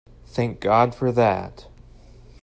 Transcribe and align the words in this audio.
Thank 0.25 0.61
God 0.61 0.95
for 0.95 1.11
that! 1.11 1.67